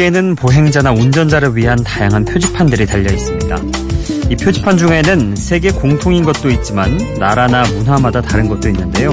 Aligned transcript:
위에는 0.00 0.34
보행자나 0.34 0.92
운전자를 0.92 1.54
위한 1.56 1.82
다양한 1.84 2.24
표지판들이 2.24 2.86
달려 2.86 3.12
있습니다. 3.12 3.58
이 4.30 4.36
표지판 4.36 4.78
중에는 4.78 5.36
세계 5.36 5.70
공통인 5.70 6.24
것도 6.24 6.48
있지만 6.50 6.96
나라나 7.18 7.62
문화마다 7.64 8.22
다른 8.22 8.48
것도 8.48 8.68
있는데요. 8.70 9.12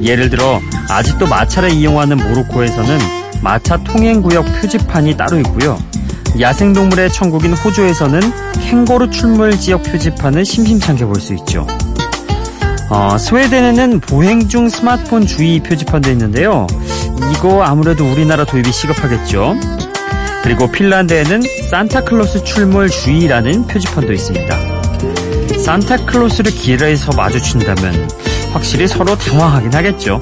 예를 0.00 0.30
들어 0.30 0.60
아직도 0.88 1.26
마차를 1.26 1.70
이용하는 1.70 2.16
모로코에서는 2.16 2.98
마차 3.42 3.76
통행구역 3.78 4.44
표지판이 4.60 5.16
따로 5.16 5.38
있고요. 5.38 5.78
야생동물의 6.38 7.12
천국인 7.12 7.52
호주에서는 7.52 8.20
캥거루 8.68 9.10
출몰 9.10 9.58
지역 9.58 9.82
표지판을 9.82 10.44
심심찮게 10.44 11.04
볼 11.06 11.20
수 11.20 11.34
있죠. 11.34 11.66
어, 12.90 13.16
스웨덴에는 13.18 14.00
보행 14.00 14.48
중 14.48 14.68
스마트폰 14.68 15.26
주의 15.26 15.58
표지판도 15.60 16.10
있는데요. 16.12 16.66
이거 17.32 17.62
아무래도 17.62 18.04
우리나라 18.10 18.44
도입이 18.44 18.70
시급하겠죠. 18.70 19.56
그리고 20.44 20.70
핀란드에는 20.70 21.40
산타클로스 21.70 22.44
출몰 22.44 22.90
주의라는 22.90 23.66
표지판도 23.66 24.12
있습니다. 24.12 24.58
산타클로스를 25.64 26.52
길에서 26.52 27.12
마주친다면 27.16 28.10
확실히 28.52 28.86
서로 28.86 29.16
당황하긴 29.16 29.72
하겠죠. 29.72 30.20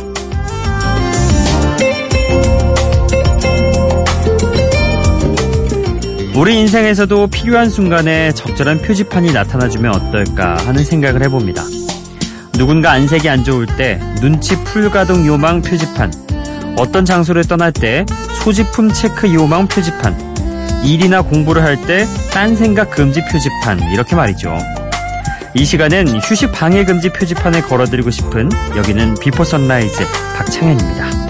우리 6.36 6.56
인생에서도 6.60 7.26
필요한 7.26 7.68
순간에 7.68 8.32
적절한 8.32 8.82
표지판이 8.82 9.32
나타나주면 9.32 9.92
어떨까 9.92 10.56
하는 10.58 10.84
생각을 10.84 11.24
해봅니다. 11.24 11.64
누군가 12.52 12.92
안색이 12.92 13.28
안 13.28 13.42
좋을 13.42 13.66
때 13.66 13.98
눈치 14.20 14.54
풀가동 14.62 15.26
요망 15.26 15.62
표지판, 15.62 16.12
어떤 16.78 17.04
장소를 17.04 17.44
떠날 17.44 17.72
때 17.72 18.06
소지품 18.42 18.92
체크 18.92 19.32
요망 19.32 19.68
표지판, 19.68 20.16
일이나 20.84 21.22
공부를 21.22 21.62
할 21.62 21.76
때 21.86 22.04
딴 22.32 22.56
생각 22.56 22.90
금지 22.90 23.20
표지판, 23.30 23.92
이렇게 23.92 24.16
말이죠. 24.16 24.56
이 25.54 25.64
시간엔 25.64 26.08
휴식 26.20 26.50
방해 26.50 26.84
금지 26.84 27.10
표지판을 27.10 27.62
걸어드리고 27.62 28.10
싶은 28.10 28.50
여기는 28.76 29.14
Before 29.20 29.44
Sunrise 29.44 30.04
박창현입니다. 30.36 31.21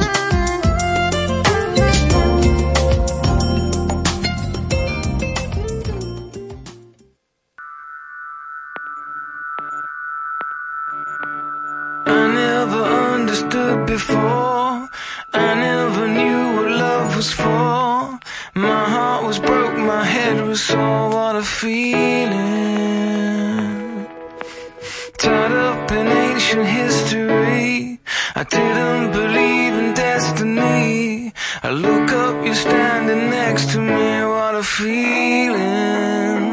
A 21.42 21.44
feeling. 21.44 22.36
Tied 25.18 25.52
up 25.68 25.90
in 25.90 26.06
ancient 26.06 26.66
history. 26.66 27.98
I 28.40 28.44
didn't 28.56 29.10
believe 29.20 29.74
in 29.82 29.88
destiny. 29.94 31.32
I 31.66 31.70
look 31.86 32.08
up, 32.24 32.36
you're 32.46 32.62
standing 32.68 33.24
next 33.30 33.72
to 33.72 33.78
me. 33.80 34.08
What 34.34 34.54
a 34.54 34.64
feeling. 34.78 36.51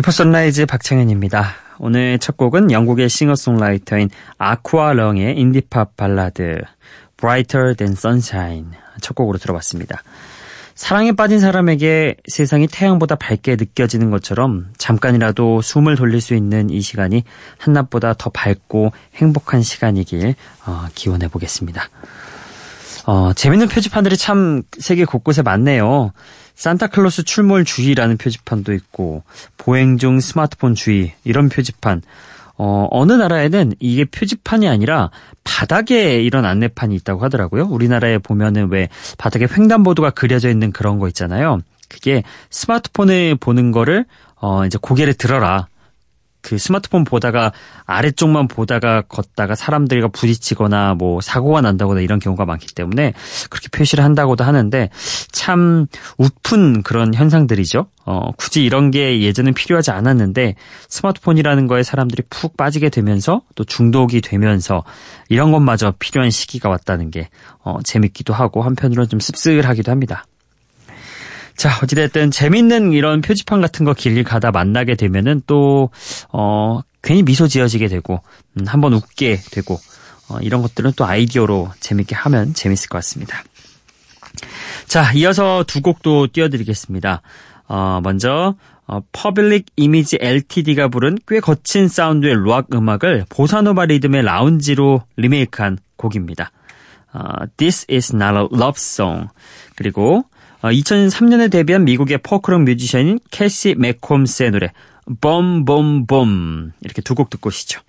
Before 0.00 0.12
Sunrise 0.12 0.64
박창현입니다. 0.64 1.52
오늘 1.78 2.18
첫 2.18 2.38
곡은 2.38 2.70
영국의 2.70 3.10
싱어송라이터인 3.10 4.08
Aqualung의 4.38 5.38
indie 5.38 5.73
pop 5.73 5.94
발라드 5.94 6.62
Brighter 7.18 7.74
Than 7.74 7.92
Sunshine 7.92 8.68
첫 9.02 9.12
곡으로 9.12 9.36
들어봤습니다. 9.36 10.02
사랑에 10.74 11.12
빠진 11.12 11.38
사람에게 11.38 12.16
세상이 12.26 12.66
태양보다 12.68 13.16
밝게 13.16 13.56
느껴지는 13.56 14.10
것처럼 14.10 14.68
잠깐이라도 14.78 15.60
숨을 15.60 15.96
돌릴 15.96 16.22
수 16.22 16.34
있는 16.34 16.70
이 16.70 16.80
시간이 16.80 17.24
한낮보다 17.58 18.14
더 18.14 18.30
밝고 18.30 18.92
행복한 19.16 19.60
시간이길 19.60 20.34
어, 20.64 20.86
기원해 20.94 21.28
보겠습니다. 21.28 21.90
어, 23.04 23.34
재밌는 23.34 23.68
표지판들이 23.68 24.16
참 24.16 24.62
세계 24.78 25.04
곳곳에 25.04 25.42
많네요. 25.42 26.12
산타클로스 26.60 27.22
출몰 27.22 27.64
주의라는 27.64 28.18
표지판도 28.18 28.74
있고 28.74 29.22
보행 29.56 29.96
중 29.96 30.20
스마트폰 30.20 30.74
주의 30.74 31.14
이런 31.24 31.48
표지판 31.48 32.02
어, 32.58 32.86
어느 32.90 33.12
나라에는 33.12 33.76
이게 33.80 34.04
표지판이 34.04 34.68
아니라 34.68 35.10
바닥에 35.42 36.20
이런 36.20 36.44
안내판이 36.44 36.94
있다고 36.96 37.24
하더라고요. 37.24 37.64
우리나라에 37.64 38.18
보면은 38.18 38.68
왜 38.70 38.90
바닥에 39.16 39.48
횡단보도가 39.50 40.10
그려져 40.10 40.50
있는 40.50 40.70
그런 40.70 40.98
거 40.98 41.08
있잖아요. 41.08 41.60
그게 41.88 42.22
스마트폰을 42.50 43.36
보는 43.36 43.72
거를 43.72 44.04
어, 44.36 44.66
이제 44.66 44.76
고개를 44.78 45.14
들어라. 45.14 45.66
그 46.42 46.58
스마트폰 46.58 47.04
보다가 47.04 47.52
아래쪽만 47.86 48.48
보다가 48.48 49.02
걷다가 49.02 49.54
사람들과 49.54 50.08
부딪히거나 50.08 50.94
뭐 50.94 51.20
사고가 51.20 51.60
난다거나 51.60 52.00
이런 52.00 52.18
경우가 52.18 52.44
많기 52.44 52.74
때문에 52.74 53.14
그렇게 53.50 53.68
표시를 53.68 54.04
한다고도 54.04 54.44
하는데 54.44 54.90
참 55.32 55.86
우픈 56.18 56.82
그런 56.82 57.14
현상들이죠. 57.14 57.86
어, 58.06 58.32
굳이 58.36 58.64
이런 58.64 58.90
게 58.90 59.22
예전엔 59.22 59.54
필요하지 59.54 59.90
않았는데 59.90 60.56
스마트폰이라는 60.88 61.66
거에 61.66 61.82
사람들이 61.82 62.22
푹 62.30 62.56
빠지게 62.56 62.88
되면서 62.88 63.42
또 63.54 63.64
중독이 63.64 64.20
되면서 64.20 64.84
이런 65.28 65.52
것마저 65.52 65.94
필요한 65.98 66.30
시기가 66.30 66.68
왔다는 66.68 67.10
게 67.10 67.28
어, 67.62 67.78
재밌기도 67.84 68.32
하고 68.34 68.62
한편으로는 68.62 69.08
좀 69.08 69.20
씁쓸하기도 69.20 69.90
합니다. 69.90 70.24
자, 71.60 71.78
어찌됐든 71.82 72.30
재밌는 72.30 72.94
이런 72.94 73.20
표지판 73.20 73.60
같은 73.60 73.84
거길 73.84 74.24
가다 74.24 74.50
만나게 74.50 74.94
되면은 74.94 75.42
또, 75.46 75.90
어, 76.32 76.80
괜히 77.02 77.22
미소 77.22 77.48
지어지게 77.48 77.88
되고, 77.88 78.22
음, 78.54 78.64
한번 78.66 78.94
웃게 78.94 79.36
되고, 79.36 79.78
어, 80.30 80.38
이런 80.40 80.62
것들은 80.62 80.92
또 80.96 81.04
아이디어로 81.04 81.70
재밌게 81.80 82.14
하면 82.14 82.54
재밌을 82.54 82.88
것 82.88 82.96
같습니다. 82.96 83.42
자, 84.86 85.12
이어서 85.12 85.62
두 85.66 85.82
곡도 85.82 86.28
띄워드리겠습니다. 86.28 87.20
어, 87.68 88.00
먼저, 88.02 88.54
어, 88.86 89.00
퍼블릭 89.12 89.66
이미지 89.76 90.16
LTD가 90.18 90.88
부른 90.88 91.18
꽤 91.28 91.40
거친 91.40 91.88
사운드의 91.88 92.36
락 92.42 92.68
음악을 92.72 93.26
보사노바 93.28 93.84
리듬의 93.84 94.22
라운지로 94.22 95.02
리메이크한 95.18 95.76
곡입니다. 95.96 96.52
어, 97.12 97.20
This 97.58 97.84
is 97.90 98.16
not 98.16 98.34
a 98.34 98.48
love 98.50 98.78
song. 98.78 99.28
그리고 99.76 100.24
2003년에 100.62 101.46
어, 101.46 101.48
데뷔한 101.48 101.84
미국의 101.84 102.18
포크록 102.18 102.62
뮤지션인 102.62 103.18
캐시 103.30 103.74
맥콤스의 103.78 104.50
노래 104.50 104.72
봄봄봄 105.20 106.72
이렇게 106.82 107.02
두 107.02 107.14
곡 107.14 107.30
듣고 107.30 107.48
오시죠. 107.48 107.80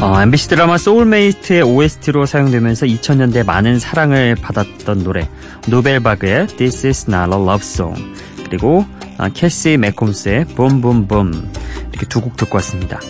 어, 0.00 0.20
MBC 0.22 0.48
드라마 0.50 0.78
소울메이트의 0.78 1.62
OST로 1.62 2.24
사용되면서 2.24 2.86
2000년대 2.86 3.44
많은 3.44 3.80
사랑을 3.80 4.36
받았던 4.36 5.02
노래 5.02 5.28
누벨바그의 5.66 6.46
This 6.56 6.86
is 6.86 7.06
not 7.08 7.34
a 7.34 7.42
love 7.42 7.62
song 7.62 8.00
그리고 8.44 8.84
어, 9.18 9.28
캐시 9.28 9.76
맥콤스의 9.76 10.44
Bum 10.54 10.86
Bum 10.86 11.18
Bum 11.18 11.50
이렇게 11.90 12.06
두 12.06 12.20
곡 12.20 12.36
듣고 12.36 12.56
왔습니다. 12.58 13.00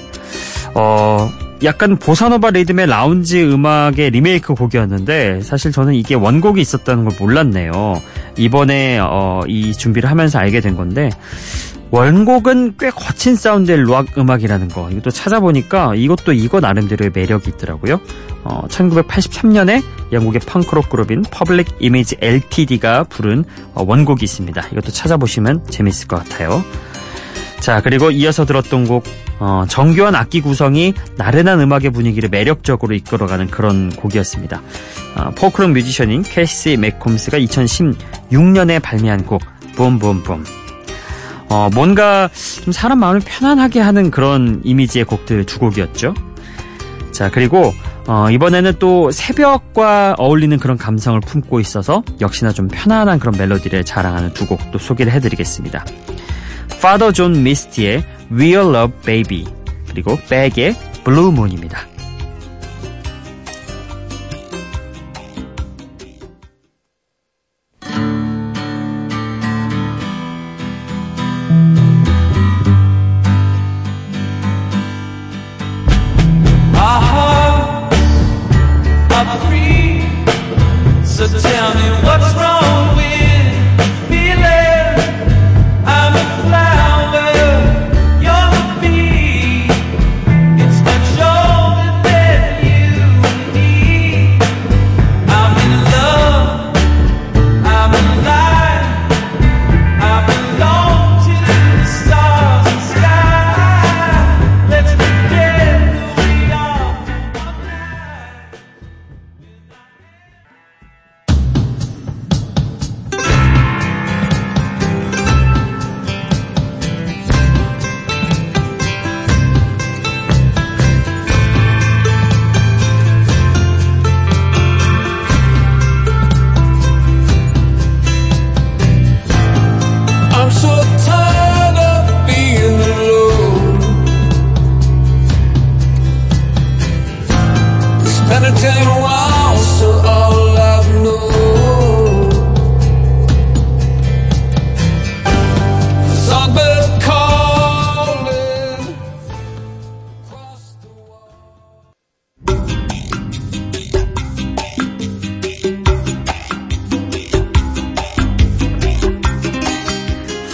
어, 0.75 1.31
약간 1.63 1.99
보사노바 1.99 2.51
리듬의 2.51 2.87
라운지 2.87 3.43
음악의 3.43 4.11
리메이크 4.11 4.55
곡이었는데 4.55 5.43
사실 5.43 5.73
저는 5.73 5.93
이게 5.95 6.15
원곡이 6.15 6.59
있었다는 6.61 7.05
걸 7.05 7.17
몰랐네요. 7.21 8.01
이번에 8.39 8.99
어, 9.03 9.43
이 9.47 9.75
준비를 9.75 10.09
하면서 10.09 10.39
알게 10.39 10.61
된 10.61 10.75
건데 10.77 11.11
원곡은 11.91 12.75
꽤 12.79 12.91
거친 12.91 13.35
사운드의 13.35 13.89
락 13.89 14.19
음악이라는 14.19 14.69
거 14.69 14.91
이것도 14.91 15.11
찾아보니까 15.11 15.95
이것도 15.95 16.33
이거 16.33 16.61
나름대로의 16.61 17.11
매력이 17.15 17.51
있더라고요. 17.51 18.01
어, 18.45 18.67
1983년에 18.69 19.83
영국의 20.13 20.41
펑크록 20.47 20.91
그룹인 20.91 21.23
퍼블릭 21.31 21.77
이미지 21.81 22.17
LTD가 22.21 23.05
부른 23.05 23.45
어, 23.75 23.85
원곡이 23.87 24.25
있습니다. 24.25 24.69
이것도 24.73 24.91
찾아보시면 24.91 25.67
재밌을 25.69 26.09
것 26.09 26.23
같아요. 26.23 26.63
자, 27.61 27.81
그리고 27.83 28.11
이어서 28.11 28.45
들었던 28.45 28.87
곡, 28.87 29.05
어, 29.41 29.65
정교한 29.69 30.15
악기 30.15 30.41
구성이 30.41 30.95
나른한 31.17 31.61
음악의 31.61 31.91
분위기를 31.91 32.29
매력적으로 32.29 32.95
이끌어가는 32.95 33.49
그런 33.49 33.91
곡이었습니다. 33.91 34.63
어, 35.17 35.31
포크록 35.37 35.71
뮤지션인 35.73 36.23
캐시 36.23 36.77
맥콤스가 36.77 37.39
2016년에 37.39 38.81
발매한 38.81 39.27
곡, 39.27 39.43
Bum 39.75 40.03
Bum 40.03 40.30
Bum. 40.30 40.68
어, 41.49 41.71
뭔가 41.75 42.29
좀 42.65 42.73
사람 42.73 43.01
마음을 43.01 43.21
편안하게 43.25 43.81
하는 43.81 44.11
그런 44.11 44.61
이미지의 44.65 45.05
곡들 45.05 45.45
두 45.45 45.59
곡이었죠. 45.59 46.15
자, 47.13 47.31
그리고 47.31 47.73
어, 48.07 48.31
이번에는 48.31 48.75
또 48.79 49.11
새벽과 49.11 50.15
어울리는 50.19 50.57
그런 50.59 50.79
감성을 50.79 51.21
품고 51.21 51.61
있어서 51.61 52.03
역시나 52.21 52.53
좀 52.53 52.69
편안한 52.69 53.19
그런 53.19 53.37
멜로디를 53.37 53.85
자랑하는 53.85 54.33
두 54.33 54.47
곡도 54.47 54.79
소개를 54.79 55.13
해드리겠습니다. 55.13 55.85
Father 56.73 57.13
John 57.13 57.37
Misty의 57.41 58.05
Real 58.33 58.75
Love 58.75 59.01
Baby 59.05 59.45
그리고 59.89 60.19
백의 60.29 60.77
Blue 61.05 61.29
Moon입니다. 61.29 61.98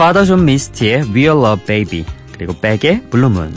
파더 0.04 0.26
존 0.26 0.44
미스티의 0.44 1.00
Real 1.12 1.38
Love 1.38 1.64
Baby 1.64 2.04
그리고 2.34 2.52
벡의 2.60 3.04
Blue 3.08 3.31
Moon 3.31 3.54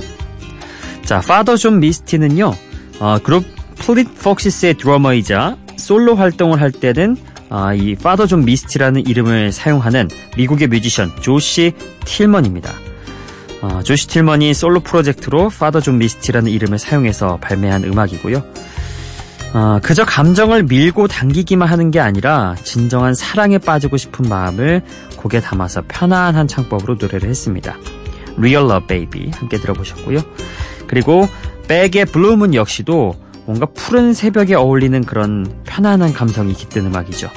자 1.04 1.20
파더 1.20 1.58
존 1.58 1.82
미스티는요 1.82 2.54
어, 3.02 3.18
그룹 3.22 3.44
플릿 3.76 4.18
폭시스의 4.22 4.76
드러머이자 4.76 5.58
솔로 5.76 6.16
활동을 6.16 6.62
할 6.62 6.72
때는 6.72 7.18
어, 7.50 7.74
이 7.74 7.96
파더 7.96 8.28
존 8.28 8.46
미스티라는 8.46 9.06
이름을 9.08 9.52
사용하는 9.52 10.08
미국의 10.38 10.70
뮤지션 10.70 11.12
조시 11.20 11.74
틸먼입니다. 12.06 12.74
어, 13.62 13.84
조시 13.84 14.08
틸먼이 14.08 14.54
솔로 14.54 14.80
프로젝트로 14.80 15.50
파더 15.50 15.82
존 15.82 15.98
미스티라는 15.98 16.50
이름을 16.50 16.80
사용해서 16.80 17.40
발매한 17.42 17.84
음악이고요. 17.84 18.42
어, 19.54 19.80
그저 19.82 20.06
감정을 20.06 20.64
밀고 20.64 21.08
당기기만 21.08 21.68
하는 21.68 21.90
게 21.90 22.00
아니라 22.00 22.56
진정한 22.64 23.16
사랑에 23.16 23.58
빠지고 23.58 23.98
싶은 23.98 24.30
마음을 24.30 24.82
곡에 25.28 25.42
담아서 25.42 25.84
편안한 25.88 26.48
창법으로 26.48 26.96
노래를 27.00 27.30
했습니다. 27.30 27.76
Real 28.38 28.66
Love 28.70 28.88
Baby 28.88 29.32
함께 29.32 29.58
들어보셨고요. 29.58 30.20
그리고 30.88 31.28
벡의 31.68 32.06
Blue 32.06 32.30
Moon 32.30 32.54
역시도 32.54 33.16
뭔가 33.46 33.66
푸른 33.66 34.14
새벽에 34.14 34.56
어울리는 34.56 35.04
그런 35.04 35.46
편안한 35.66 36.14
감성이 36.14 36.54
깃든 36.54 36.86
음악이죠. 36.86 37.30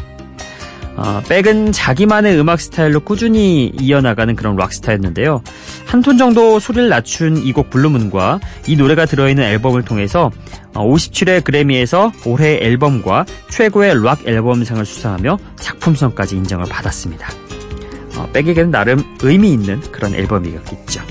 어, 0.96 1.22
벡은 1.28 1.72
자기만의 1.72 2.38
음악 2.38 2.60
스타일로 2.60 3.00
꾸준히 3.00 3.72
이어나가는 3.80 4.34
그런 4.36 4.56
락 4.56 4.72
스타였는데요. 4.72 5.42
한 5.86 6.02
톤 6.02 6.18
정도 6.18 6.58
소리를 6.60 6.88
낮춘 6.88 7.38
이 7.38 7.52
곡 7.52 7.70
Blue 7.70 7.96
Moon과 7.96 8.40
이 8.66 8.76
노래가 8.76 9.06
들어있는 9.06 9.42
앨범을 9.42 9.82
통해서 9.84 10.30
57회 10.74 11.38
어, 11.38 11.40
그래미에서 11.42 12.12
올해 12.26 12.58
앨범과 12.62 13.24
최고의 13.48 14.02
락 14.04 14.26
앨범상을 14.26 14.84
수상하며 14.84 15.38
작품성까지 15.56 16.36
인정을 16.36 16.66
받았습니다. 16.66 17.49
어, 18.20 18.28
벡에게는 18.32 18.70
나름 18.70 19.02
의미 19.22 19.52
있는 19.52 19.80
그런 19.92 20.14
앨범이었겠죠. 20.14 21.02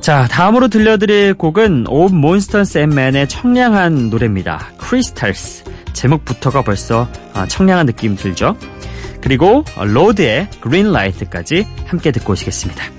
자, 0.00 0.26
다음으로 0.28 0.68
들려드릴 0.68 1.34
곡은 1.34 1.86
오브 1.88 2.16
몬스터스 2.16 2.78
앤 2.78 2.95
맨의 2.95 3.28
청량한 3.28 4.10
노래입니다. 4.10 4.72
Crystals. 4.78 5.64
제목부터가 5.92 6.62
벌써 6.62 7.08
아, 7.34 7.46
청량한 7.46 7.86
느낌 7.86 8.16
들죠? 8.16 8.56
그리고 9.20 9.64
로드의 9.76 10.48
Green 10.60 10.95
Light까지 10.95 11.66
함께 11.86 12.12
듣고 12.12 12.32
오시겠습니다. 12.32 12.97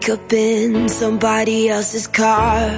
Do 0.00 0.16
my 0.16 0.16
makeup 0.16 0.32
in 0.32 0.88
somebody 0.88 1.68
else's 1.68 2.06
car. 2.06 2.70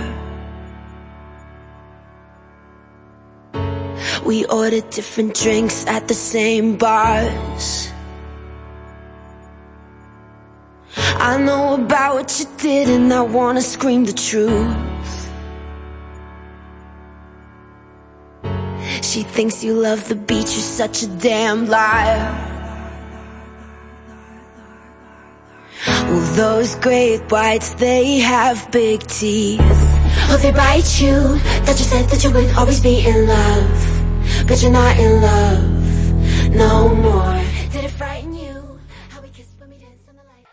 We 4.25 4.45
order 4.47 4.81
different 4.81 5.35
drinks 5.35 5.87
at 5.87 6.09
the 6.09 6.15
same 6.15 6.77
bars. 6.77 7.93
I 10.97 11.39
know 11.39 11.75
about 11.75 12.15
what 12.15 12.41
you 12.41 12.47
did 12.59 12.89
and 12.89 13.13
I 13.13 13.23
wanna 13.23 13.63
scream 13.63 14.05
the 14.05 14.13
truth. 14.13 14.77
She 19.03 19.23
thinks 19.23 19.63
you 19.63 19.75
love 19.75 20.09
the 20.09 20.17
beach, 20.17 20.55
you're 20.55 20.63
such 20.63 21.03
a 21.03 21.07
damn 21.07 21.67
liar. 21.67 22.54
Well, 26.14 26.26
those 26.36 26.76
great 26.76 27.22
whites, 27.32 27.74
they 27.76 28.20
have 28.20 28.70
big 28.72 29.02
teeth. 29.08 29.60
Oh, 30.32 30.38
they 30.42 30.52
bite 30.52 31.02
you. 31.02 31.38
That 31.66 31.78
you 31.78 31.86
said 31.86 32.10
that 32.10 32.24
you 32.24 32.32
would 32.32 32.50
always 32.58 32.80
be 32.80 33.06
in 33.06 33.28
love. 33.28 34.48
But 34.48 34.62
you're 34.62 34.72
not 34.72 34.98
in 34.98 35.22
love 35.22 35.80
no 36.56 36.90
more. 36.96 37.42
Did 37.72 37.86
it 37.86 37.92
frighten 37.92 38.34
you? 38.34 38.80
How 39.10 39.22
we 39.22 39.30
kissed 39.30 39.60
when 39.60 39.70
we 39.70 39.78
danced 39.78 40.10
on 40.10 40.16
the 40.16 40.24
light. 40.26 40.46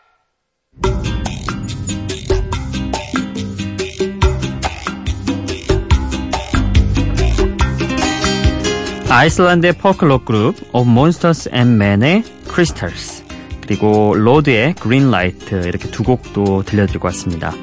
아이슬란드의 9.08 9.72
퍼클록 9.74 10.24
그룹 10.24 10.56
of 10.72 10.88
Monsters 10.88 11.48
and 11.52 11.80
Men의 11.80 12.24
Crystals 12.46 13.19
그리고 13.61 14.13
로드의 14.15 14.75
Green 14.75 15.07
Light 15.07 15.55
이렇게 15.67 15.89
두 15.89 16.03
곡도 16.03 16.63
들려드리고 16.63 17.05
왔습니다. 17.07 17.53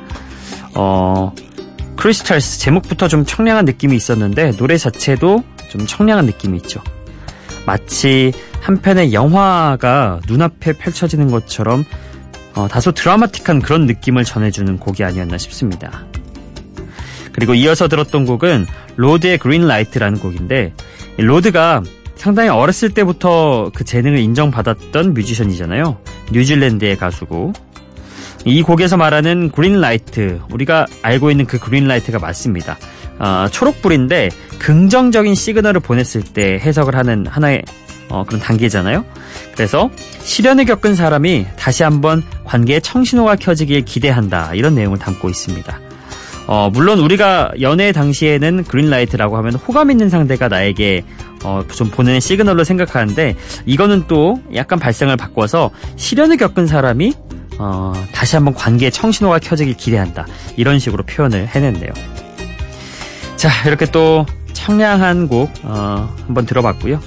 어, 0.74 1.34
Crystals 2.00 2.60
제목부터 2.60 3.08
좀 3.08 3.24
청량한 3.24 3.64
느낌이 3.64 3.96
있었는데 3.96 4.52
노래 4.52 4.76
자체도 4.76 5.42
좀 5.68 5.86
청량한 5.86 6.26
느낌이 6.26 6.56
있죠. 6.58 6.80
마치 7.66 8.32
한 8.60 8.78
편의 8.78 9.12
영화가 9.12 10.20
눈앞에 10.26 10.74
펼쳐지는 10.74 11.30
것처럼 11.30 11.84
어, 12.54 12.68
다소 12.68 12.92
드라마틱한 12.92 13.60
그런 13.60 13.86
느낌을 13.86 14.24
전해주는 14.24 14.78
곡이 14.78 15.04
아니었나 15.04 15.36
싶습니다. 15.38 16.06
그리고 17.32 17.54
이어서 17.54 17.86
들었던 17.88 18.24
곡은 18.24 18.66
로드의 18.96 19.38
Green 19.38 19.66
Light라는 19.66 20.18
곡인데 20.18 20.72
이 21.18 21.22
로드가 21.22 21.82
상당히 22.18 22.50
어렸을 22.50 22.90
때부터 22.90 23.70
그 23.74 23.84
재능을 23.84 24.18
인정받았던 24.18 25.14
뮤지션이잖아요. 25.14 25.98
뉴질랜드의 26.32 26.96
가수고 26.96 27.52
이 28.44 28.62
곡에서 28.62 28.96
말하는 28.96 29.50
Green 29.50 29.80
Light 29.80 30.40
우리가 30.50 30.86
알고 31.02 31.30
있는 31.30 31.46
그 31.46 31.58
Green 31.58 31.86
Light가 31.86 32.18
맞습니다. 32.18 32.76
아, 33.18 33.48
초록불인데 33.50 34.30
긍정적인 34.58 35.34
시그널을 35.34 35.80
보냈을 35.80 36.22
때 36.22 36.58
해석을 36.60 36.96
하는 36.96 37.26
하나의 37.26 37.62
어, 38.10 38.24
그런 38.26 38.40
단계잖아요. 38.40 39.04
그래서 39.54 39.90
시련을 40.20 40.64
겪은 40.64 40.94
사람이 40.94 41.46
다시 41.56 41.82
한번 41.82 42.22
관계의 42.44 42.80
청신호가 42.80 43.36
켜지길 43.36 43.84
기대한다 43.84 44.54
이런 44.54 44.74
내용을 44.74 44.98
담고 44.98 45.28
있습니다. 45.28 45.80
어, 46.46 46.70
물론 46.72 46.98
우리가 47.00 47.52
연애 47.60 47.92
당시에는 47.92 48.64
그린라이트라고 48.64 49.36
하면 49.36 49.54
호감 49.54 49.90
있는 49.90 50.08
상대가 50.08 50.48
나에게 50.48 51.04
어, 51.44 51.62
좀 51.72 51.90
보내는 51.90 52.20
시그널로 52.20 52.64
생각하는데 52.64 53.36
이거는 53.66 54.04
또 54.08 54.40
약간 54.54 54.78
발상을 54.78 55.14
바꿔서 55.16 55.70
시련을 55.96 56.36
겪은 56.36 56.66
사람이 56.66 57.14
어, 57.58 57.92
다시 58.12 58.36
한번 58.36 58.54
관계의 58.54 58.92
청신호가 58.92 59.38
켜지길 59.40 59.76
기대한다 59.76 60.26
이런 60.56 60.78
식으로 60.78 61.04
표현을 61.04 61.48
해냈네요. 61.48 61.90
자 63.36 63.50
이렇게 63.66 63.86
또 63.86 64.26
청량한 64.52 65.28
곡 65.28 65.50
어, 65.62 66.14
한번 66.26 66.46
들어봤고요. 66.46 67.00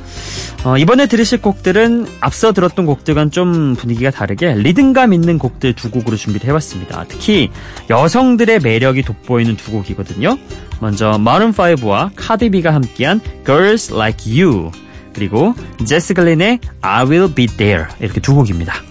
어, 0.63 0.77
이번에 0.77 1.07
들으실 1.07 1.41
곡들은 1.41 2.05
앞서 2.19 2.53
들었던 2.53 2.85
곡들과는 2.85 3.31
좀 3.31 3.75
분위기가 3.75 4.11
다르게 4.11 4.53
리듬감 4.53 5.11
있는 5.11 5.39
곡들 5.39 5.73
두 5.73 5.89
곡으로 5.89 6.15
준비를 6.15 6.47
해봤습니다. 6.49 7.05
특히 7.07 7.49
여성들의 7.89 8.59
매력이 8.59 9.01
돋보이는 9.01 9.57
두 9.57 9.71
곡이거든요. 9.71 10.37
먼저 10.79 11.13
마룬5와 11.13 12.11
카디비가 12.15 12.75
함께한 12.75 13.21
Girls 13.43 13.91
Like 13.91 14.39
You 14.39 14.69
그리고 15.13 15.55
제스 15.83 16.13
글린의 16.13 16.59
I 16.81 17.05
Will 17.05 17.33
Be 17.33 17.47
There 17.47 17.85
이렇게 17.99 18.21
두 18.21 18.35
곡입니다. 18.35 18.90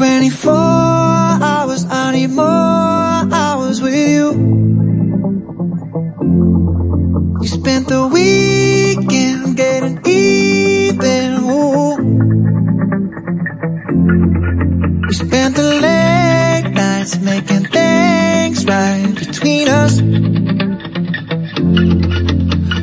24 0.00 0.50
hours, 0.50 1.84
I 1.84 2.12
need 2.12 2.30
more 2.30 2.46
hours 2.46 3.82
with 3.82 3.94
you. 3.94 4.32
You 7.42 7.46
spent 7.46 7.86
the 7.88 8.08
weekend 8.10 9.58
getting 9.58 10.00
even. 10.06 11.44
Ooh. 11.44 11.96
We 15.06 15.12
spent 15.12 15.56
the 15.56 15.68
late 15.84 16.72
nights 16.72 17.18
making 17.18 17.66
things 17.66 18.64
right 18.64 19.14
between 19.14 19.68
us. 19.68 20.00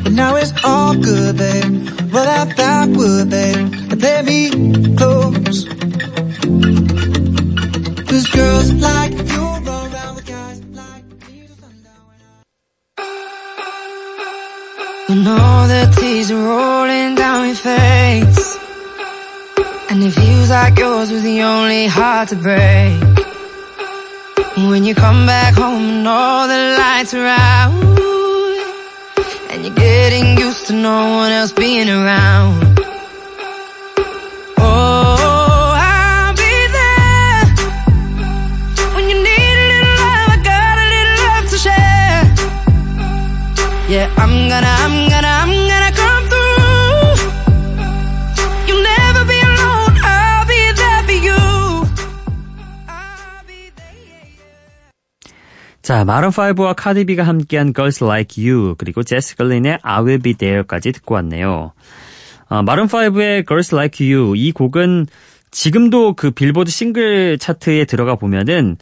But 0.04 0.12
now 0.12 0.36
it's 0.36 0.52
all 0.62 0.94
good, 0.94 1.36
babe. 1.36 1.88
Roll 2.12 2.24
that 2.24 2.56
backward, 2.56 3.30
babe, 3.30 3.56
and 3.90 4.00
let 4.00 4.24
me 4.24 4.67
like 20.68 20.78
yours 20.78 21.10
was 21.10 21.22
the 21.22 21.40
only 21.40 21.86
heart 21.86 22.28
to 22.28 22.36
break. 22.36 23.00
When 24.70 24.84
you 24.84 24.94
come 24.94 25.24
back 25.24 25.54
home 25.54 25.84
and 25.94 26.06
all 26.06 26.46
the 26.46 26.60
lights 26.80 27.14
are 27.14 27.24
out 27.24 27.72
And 29.50 29.64
you're 29.64 29.74
getting 29.74 30.36
used 30.36 30.66
to 30.66 30.72
no 30.74 30.98
one 31.20 31.32
else 31.32 31.52
being 31.52 31.88
around. 31.88 32.78
Oh, 34.58 35.72
I'll 35.90 36.34
be 36.44 36.54
there 36.78 37.44
when 38.94 39.04
you 39.10 39.16
need 39.28 39.56
a 39.62 39.66
little 39.72 39.96
love, 40.04 40.28
I 40.36 40.38
got 40.52 40.76
a 40.84 40.86
little 40.94 41.18
love 41.28 41.46
to 41.52 41.58
share. 41.66 42.22
Yeah, 43.92 44.06
I'm 44.22 44.34
gonna, 44.50 44.74
I'm 44.84 44.94
gonna 45.07 45.07
자, 55.88 56.04
마룬5와 56.04 56.74
카디비가 56.76 57.22
함께한 57.22 57.72
Girls 57.72 58.04
Like 58.04 58.46
You 58.46 58.74
그리고 58.76 59.02
제스 59.02 59.36
글린의 59.36 59.78
I 59.80 60.02
Will 60.02 60.18
Be 60.18 60.34
There까지 60.34 60.92
듣고 60.92 61.14
왔네요. 61.14 61.72
어, 62.50 62.62
마룬5의 62.62 63.48
Girls 63.48 63.74
Like 63.74 64.12
You 64.12 64.36
이 64.36 64.52
곡은 64.52 65.06
지금도 65.50 66.12
그 66.12 66.30
빌보드 66.30 66.70
싱글 66.70 67.38
차트에 67.38 67.86
들어가 67.86 68.16
보면은 68.16 68.76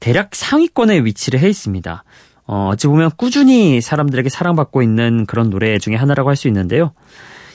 대략 0.00 0.34
상위권에 0.34 0.98
위치를 1.04 1.38
해 1.38 1.48
있습니다. 1.48 2.02
어, 2.48 2.70
어찌 2.72 2.88
보면 2.88 3.12
꾸준히 3.16 3.80
사람들에게 3.80 4.28
사랑받고 4.28 4.82
있는 4.82 5.26
그런 5.26 5.50
노래 5.50 5.78
중에 5.78 5.94
하나라고 5.94 6.28
할 6.28 6.34
수 6.34 6.48
있는데요. 6.48 6.92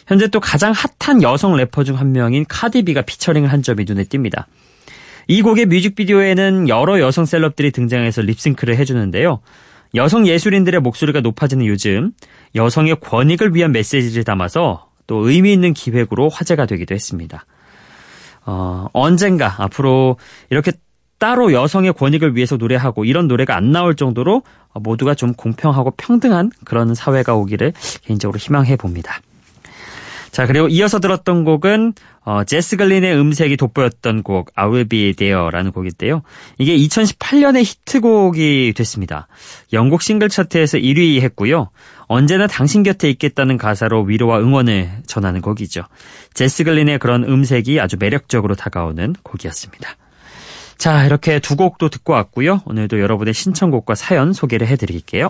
현재 0.08 0.30
또 0.30 0.40
가장 0.40 0.72
핫한 0.72 1.24
여성 1.24 1.58
래퍼 1.58 1.84
중 1.84 1.98
한 1.98 2.14
명인 2.14 2.46
카디비가 2.48 3.02
피처링을 3.02 3.52
한 3.52 3.64
점이 3.64 3.84
눈에 3.86 4.06
띕니다. 4.06 4.46
이 5.28 5.42
곡의 5.42 5.68
뮤직비디오에는 5.68 6.70
여러 6.70 7.00
여성 7.00 7.26
셀럽들이 7.26 7.72
등장해서 7.72 8.22
립싱크를 8.22 8.76
해주는데요. 8.78 9.40
여성 9.96 10.28
예술인들의 10.28 10.82
목소리가 10.82 11.22
높아지는 11.22 11.66
요즘 11.66 12.12
여성의 12.56 12.98
권익을 13.00 13.56
위한 13.56 13.72
메시지를 13.72 14.24
담아서 14.24 14.90
또 15.06 15.28
의미 15.30 15.54
있는 15.54 15.74
기획으로 15.74 16.30
화제가 16.30 16.66
되기도 16.66 16.96
했습니다. 16.96 17.46
어, 18.46 18.88
언젠가 18.94 19.54
앞으로 19.64 20.18
이렇게 20.50 20.72
따로 21.20 21.54
여성의 21.54 21.94
권익을 21.94 22.36
위해서 22.36 22.58
노래하고 22.58 23.06
이런 23.06 23.28
노래가 23.28 23.56
안 23.56 23.72
나올 23.72 23.96
정도로 23.96 24.44
모두가 24.74 25.16
좀 25.16 25.34
공평하고 25.34 25.92
평등한 25.92 26.52
그런 26.66 26.96
사회가 26.96 27.36
오기를 27.36 27.74
개인적으로 28.02 28.38
희망해 28.38 28.76
봅니다. 28.76 29.22
자, 30.34 30.48
그리고 30.48 30.68
이어서 30.68 31.00
들었던 31.00 31.46
곡은 31.46 31.94
어, 32.26 32.44
제스 32.44 32.76
글린의 32.76 33.16
음색이 33.16 33.56
돋보였던 33.56 34.24
곡 34.24 34.50
I 34.56 34.66
Will 34.68 34.88
Be 34.88 35.14
There라는 35.14 35.72
곡인데요. 35.72 36.24
이게 36.58 36.76
2018년에 36.76 37.64
히트곡이 37.64 38.74
됐습니다. 38.76 39.28
영국 39.74 40.02
싱글 40.02 40.30
차트에서 40.30 40.80
1위 40.80 41.22
했고요. 41.22 41.70
언제나 42.08 42.48
당신 42.48 42.82
곁에 42.82 43.12
있겠다는 43.12 43.60
가사로 43.60 44.02
위로와 44.06 44.40
응원을 44.40 45.04
전하는 45.06 45.40
곡이죠. 45.40 45.84
제스 46.34 46.64
글린의 46.64 46.98
그런 46.98 47.24
음색이 47.24 47.80
아주 47.80 47.98
매력적으로 48.00 48.56
다가오는 48.56 49.16
곡이었습니다. 49.22 49.88
자, 50.80 51.06
이렇게 51.06 51.38
두 51.38 51.56
곡도 51.56 51.90
듣고 51.90 52.14
왔고요. 52.14 52.64
오늘도 52.66 53.00
여러분의 53.00 53.36
신청곡과 53.36 53.94
사연 53.94 54.34
소개를 54.34 54.66
해드릴게요. 54.66 55.30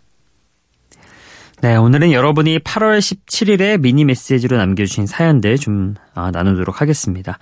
네, 1.61 1.75
오늘은 1.75 2.11
여러분이 2.11 2.57
8월 2.57 2.97
17일에 2.97 3.79
미니 3.79 4.03
메시지로 4.03 4.57
남겨주신 4.57 5.05
사연들 5.05 5.59
좀 5.59 5.93
아, 6.15 6.31
나누도록 6.31 6.81
하겠습니다. 6.81 7.37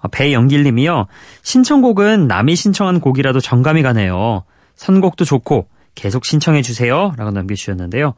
어, 0.00 0.08
배영길님이요. 0.08 1.06
신청곡은 1.42 2.26
남이 2.26 2.56
신청한 2.56 2.98
곡이라도 2.98 3.38
정감이 3.38 3.82
가네요. 3.82 4.42
선곡도 4.74 5.24
좋고 5.24 5.68
계속 5.94 6.24
신청해 6.24 6.62
주세요. 6.62 7.12
라고 7.16 7.30
남겨주셨는데요. 7.30 8.14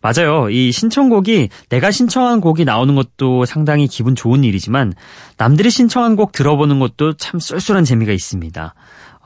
맞아요. 0.00 0.50
이 0.50 0.72
신청곡이 0.72 1.50
내가 1.68 1.92
신청한 1.92 2.40
곡이 2.40 2.64
나오는 2.64 2.92
것도 2.96 3.44
상당히 3.44 3.86
기분 3.86 4.16
좋은 4.16 4.42
일이지만 4.42 4.92
남들이 5.36 5.70
신청한 5.70 6.16
곡 6.16 6.32
들어보는 6.32 6.80
것도 6.80 7.12
참 7.12 7.38
쏠쏠한 7.38 7.84
재미가 7.84 8.12
있습니다. 8.12 8.74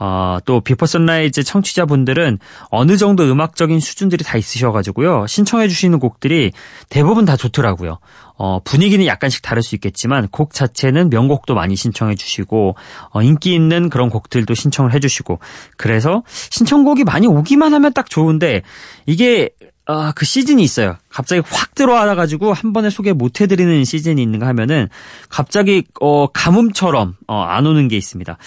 어, 0.02 0.38
또 0.46 0.62
비포 0.62 0.86
선라이즈 0.86 1.42
청취자분들은 1.44 2.38
어느 2.70 2.96
정도 2.96 3.30
음악적인 3.30 3.80
수준들이 3.80 4.24
다 4.24 4.38
있으셔가지고요. 4.38 5.26
신청해 5.26 5.68
주시는 5.68 5.98
곡들이 5.98 6.52
대부분 6.88 7.26
다 7.26 7.36
좋더라고요. 7.36 7.98
어, 8.36 8.60
분위기는 8.64 9.04
약간씩 9.04 9.42
다를 9.42 9.62
수 9.62 9.74
있겠지만 9.74 10.28
곡 10.28 10.54
자체는 10.54 11.10
명곡도 11.10 11.54
많이 11.54 11.76
신청해 11.76 12.14
주시고 12.14 12.76
어, 13.12 13.22
인기 13.22 13.54
있는 13.54 13.90
그런 13.90 14.08
곡들도 14.08 14.54
신청을 14.54 14.94
해 14.94 15.00
주시고 15.00 15.38
그래서 15.76 16.22
신청곡이 16.26 17.04
많이 17.04 17.26
오기만 17.26 17.74
하면 17.74 17.92
딱 17.92 18.08
좋은데 18.08 18.62
이게 19.04 19.50
아, 19.92 20.12
그 20.14 20.24
시즌이 20.24 20.62
있어요. 20.62 20.96
갑자기 21.08 21.42
확 21.44 21.74
들어와가지고 21.74 22.52
한 22.52 22.72
번에 22.72 22.90
소개 22.90 23.12
못 23.12 23.40
해드리는 23.40 23.84
시즌이 23.84 24.22
있는가 24.22 24.46
하면은 24.46 24.88
갑자기 25.28 25.82
어 26.00 26.28
가뭄처럼 26.28 27.16
어, 27.26 27.42
안 27.42 27.66
오는 27.66 27.88
게 27.88 27.96
있습니다. 27.96 28.38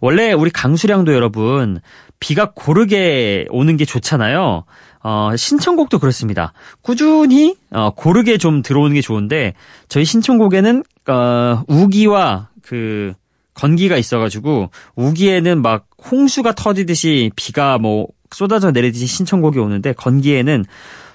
원래 0.00 0.32
우리 0.32 0.50
강수량도 0.50 1.12
여러분 1.12 1.80
비가 2.20 2.52
고르게 2.54 3.46
오는 3.50 3.76
게 3.76 3.84
좋잖아요. 3.84 4.64
어, 5.02 5.30
신청곡도 5.36 5.98
그렇습니다. 5.98 6.52
꾸준히 6.80 7.56
어, 7.72 7.90
고르게 7.90 8.38
좀 8.38 8.62
들어오는 8.62 8.94
게 8.94 9.00
좋은데 9.00 9.54
저희 9.88 10.04
신청곡에는 10.04 10.84
어, 11.08 11.64
우기와 11.66 12.50
그 12.62 13.14
건기가 13.54 13.96
있어가지고 13.96 14.70
우기에는 14.94 15.60
막 15.60 15.86
홍수가 16.08 16.52
터지듯이 16.52 17.32
비가 17.34 17.78
뭐 17.78 18.06
쏟아져 18.34 18.70
내리듯이 18.70 19.06
신청곡이 19.06 19.58
오는데 19.58 19.92
건기에는 19.92 20.64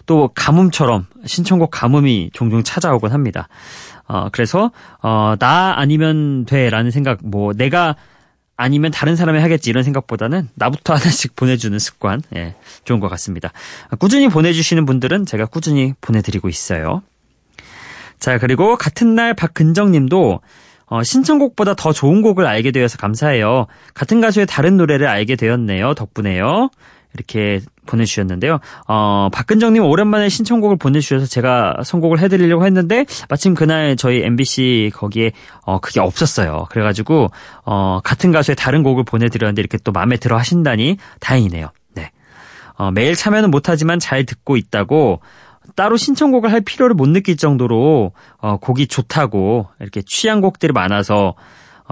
또 0.05 0.31
가뭄처럼 0.33 1.05
신청곡 1.25 1.69
가뭄이 1.69 2.31
종종 2.33 2.63
찾아오곤 2.63 3.11
합니다. 3.11 3.47
어, 4.07 4.29
그래서 4.31 4.71
어, 5.03 5.35
나 5.37 5.75
아니면 5.77 6.45
돼라는 6.45 6.89
생각 6.89 7.19
뭐 7.23 7.53
내가 7.53 7.95
아니면 8.57 8.91
다른 8.91 9.15
사람이 9.15 9.39
하겠지 9.39 9.69
이런 9.69 9.83
생각보다는 9.83 10.49
나부터 10.55 10.93
하나씩 10.97 11.35
보내주는 11.35 11.77
습관 11.77 12.21
예, 12.35 12.55
좋은 12.83 12.99
것 12.99 13.07
같습니다. 13.09 13.51
꾸준히 13.99 14.27
보내주시는 14.27 14.85
분들은 14.85 15.25
제가 15.25 15.45
꾸준히 15.45 15.93
보내드리고 16.01 16.49
있어요. 16.49 17.03
자 18.19 18.37
그리고 18.37 18.75
같은 18.75 19.15
날 19.15 19.33
박근정님도 19.33 20.41
어, 20.87 21.03
신청곡보다 21.03 21.75
더 21.75 21.93
좋은 21.93 22.21
곡을 22.21 22.47
알게 22.47 22.71
되어서 22.71 22.97
감사해요. 22.97 23.67
같은 23.93 24.21
가수의 24.21 24.47
다른 24.47 24.75
노래를 24.75 25.07
알게 25.07 25.35
되었네요. 25.35 25.93
덕분에요. 25.93 26.69
이렇게 27.13 27.61
보내주셨는데요. 27.85 28.59
어, 28.87 29.29
박근정님 29.33 29.83
오랜만에 29.83 30.29
신청곡을 30.29 30.77
보내주셔서 30.77 31.25
제가 31.25 31.77
선곡을 31.83 32.19
해드리려고 32.19 32.65
했는데 32.65 33.05
마침 33.29 33.55
그날 33.55 33.95
저희 33.95 34.21
MBC 34.23 34.91
거기에 34.93 35.31
어, 35.63 35.79
그게 35.79 35.99
없었어요. 35.99 36.67
그래가지고 36.69 37.31
어, 37.65 37.99
같은 38.03 38.31
가수의 38.31 38.55
다른 38.55 38.83
곡을 38.83 39.03
보내드렸는데 39.05 39.59
이렇게 39.61 39.77
또 39.83 39.91
마음에 39.91 40.17
들어 40.17 40.37
하신다니 40.37 40.97
다행이네요. 41.19 41.71
네. 41.95 42.11
어, 42.75 42.91
매일 42.91 43.15
참여는 43.15 43.49
못하지만 43.49 43.99
잘 43.99 44.25
듣고 44.25 44.55
있다고 44.55 45.21
따로 45.75 45.97
신청곡을 45.97 46.51
할 46.51 46.61
필요를 46.61 46.93
못 46.95 47.09
느낄 47.09 47.37
정도로 47.37 48.11
어, 48.37 48.57
곡이 48.57 48.87
좋다고 48.87 49.67
이렇게 49.79 50.01
취향 50.05 50.41
곡들이 50.41 50.73
많아서 50.73 51.29
어, 51.29 51.35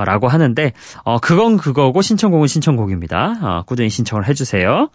라고 0.05 0.27
하는데 0.27 0.73
어, 1.03 1.19
그건 1.19 1.57
그거고 1.57 2.01
신청곡은 2.01 2.47
신청곡입니다. 2.47 3.39
어, 3.41 3.63
꾸준히 3.65 3.89
신청을 3.89 4.27
해주세요. 4.27 4.89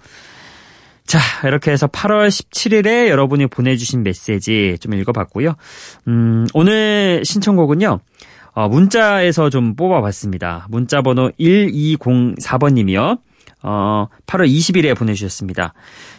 자, 1.07 1.19
이렇게 1.47 1.71
해서 1.71 1.87
8월 1.87 2.29
17일에 2.29 3.09
여러분이 3.09 3.49
보내주신 3.49 4.03
메시지 4.03 4.77
좀 4.81 4.95
읽어봤고요. 4.95 5.55
음, 6.09 6.47
오늘 6.55 7.23
신청곡은요. 7.25 8.01
어, 8.55 8.69
문자에서 8.69 9.51
좀 9.51 9.75
뽑아봤습니다. 9.75 10.67
문자 10.69 11.03
번호 11.03 11.31
1204번님이요. 11.41 13.19
어, 13.63 14.07
8월 14.27 14.49
20일에 14.49 14.97
보내주셨습니다. 14.97 15.73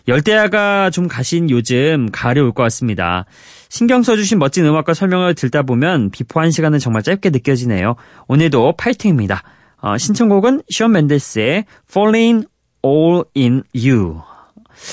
열대야가 0.07 0.89
좀 0.89 1.07
가신 1.07 1.49
요즘 1.49 2.09
가을이 2.11 2.39
올 2.39 2.53
것 2.53 2.63
같습니다. 2.63 3.25
신경 3.69 4.03
써주신 4.03 4.39
멋진 4.39 4.65
음악과 4.65 4.93
설명을 4.93 5.35
듣다 5.35 5.63
보면 5.63 6.11
비포 6.11 6.39
한 6.39 6.51
시간은 6.51 6.79
정말 6.79 7.03
짧게 7.03 7.31
느껴지네요. 7.31 7.95
오늘도 8.27 8.75
파이팅입니다. 8.77 9.41
어, 9.81 9.97
신청곡은 9.97 10.61
션 10.69 10.91
맨데스의 10.91 11.65
Falling 11.89 12.47
All 12.85 13.23
In 13.35 13.63
You. 13.75 14.21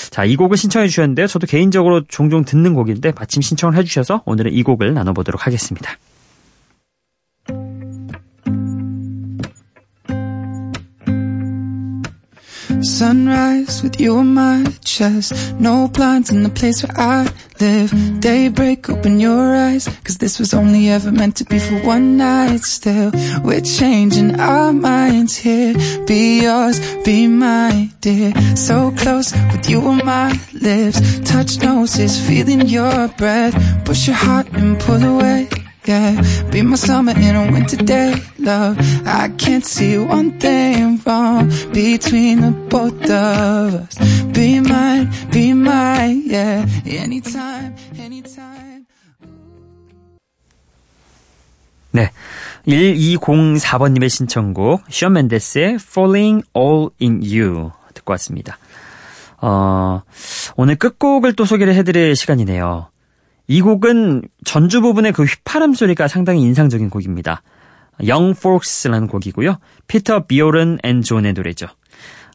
자, 0.09 0.25
이 0.25 0.35
곡을 0.35 0.57
신청해 0.57 0.87
주셨는데요. 0.87 1.27
저도 1.27 1.47
개인적으로 1.47 2.01
종종 2.07 2.43
듣는 2.45 2.73
곡인데 2.73 3.13
마침 3.17 3.41
신청을 3.41 3.75
해주셔서 3.77 4.23
오늘은 4.25 4.53
이 4.53 4.63
곡을 4.63 4.93
나눠보도록 4.93 5.45
하겠습니다. 5.45 5.91
Sunrise 13.01 13.81
with 13.81 13.99
you 13.99 14.17
on 14.17 14.35
my 14.35 14.63
chest. 14.85 15.55
No 15.59 15.87
blinds 15.87 16.29
in 16.29 16.43
the 16.43 16.49
place 16.49 16.83
where 16.83 16.95
I 16.95 17.27
live. 17.59 17.91
Daybreak, 18.21 18.91
open 18.91 19.19
your 19.19 19.55
eyes. 19.55 19.87
Cause 20.03 20.19
this 20.19 20.37
was 20.37 20.53
only 20.53 20.87
ever 20.89 21.11
meant 21.11 21.35
to 21.37 21.45
be 21.45 21.57
for 21.57 21.79
one 21.79 22.17
night 22.17 22.61
still. 22.61 23.09
We're 23.43 23.61
changing 23.61 24.39
our 24.39 24.71
minds 24.71 25.35
here. 25.35 25.73
Be 26.05 26.43
yours, 26.43 26.79
be 27.03 27.25
mine, 27.25 27.91
dear. 28.01 28.33
So 28.55 28.91
close 28.91 29.33
with 29.51 29.67
you 29.67 29.81
on 29.81 30.05
my 30.05 30.39
lips. 30.53 31.01
Touch 31.21 31.57
noses, 31.57 32.21
feeling 32.27 32.67
your 32.67 33.07
breath. 33.17 33.55
Push 33.83 34.09
your 34.09 34.15
heart 34.15 34.47
and 34.53 34.79
pull 34.79 35.03
away. 35.03 35.49
Yeah, 35.91 36.23
be 36.51 36.61
my 36.61 36.77
summer 36.77 37.11
in 37.11 37.35
a 37.35 37.51
winter 37.51 37.75
day, 37.75 38.15
love. 38.39 38.79
I 39.05 39.27
can't 39.35 39.65
see 39.65 39.97
one 39.97 40.39
thing 40.39 41.01
wrong 41.05 41.51
between 41.73 42.39
the 42.39 42.51
both 42.71 43.11
of 43.11 43.75
us. 43.75 43.97
Be 44.31 44.61
mine, 44.61 45.11
be 45.33 45.51
mine, 45.51 46.23
yeah. 46.25 46.65
Anytime, 46.87 47.75
anytime. 47.99 48.85
네. 51.91 52.11
1204번님의 52.65 54.07
신청곡, 54.07 54.83
션 54.89 55.11
맨데스의 55.11 55.75
Falling 55.75 56.45
All 56.55 56.91
in 57.01 57.19
You 57.21 57.71
듣고 57.93 58.13
왔습니다. 58.13 58.57
어, 59.41 60.03
오늘 60.55 60.77
끝곡을 60.77 61.33
또 61.33 61.43
소개를 61.43 61.75
해드릴 61.75 62.15
시간이네요. 62.15 62.91
이 63.51 63.59
곡은 63.59 64.21
전주 64.45 64.79
부분의 64.79 65.11
그 65.11 65.23
휘파람 65.25 65.73
소리가 65.73 66.07
상당히 66.07 66.41
인상적인 66.41 66.89
곡입니다. 66.89 67.41
Young 67.99 68.33
Folks라는 68.37 69.07
곡이고요. 69.07 69.57
피터 69.87 70.25
비오른 70.25 70.77
앤 70.83 71.01
존의 71.01 71.33
노래죠. 71.33 71.67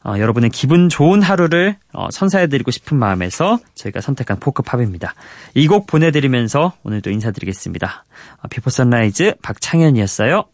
어, 0.04 0.18
여러분의 0.18 0.50
기분 0.50 0.90
좋은 0.90 1.22
하루를 1.22 1.76
어, 1.94 2.08
선사해드리고 2.10 2.70
싶은 2.70 2.98
마음에서 2.98 3.58
저희가 3.74 4.02
선택한 4.02 4.40
포크팝입니다. 4.40 5.14
이 5.54 5.66
곡 5.68 5.86
보내드리면서 5.86 6.74
오늘도 6.82 7.10
인사드리겠습니다. 7.10 8.04
어, 8.42 8.48
비포 8.50 8.68
선라이즈 8.68 9.36
박창현이었어요. 9.42 10.44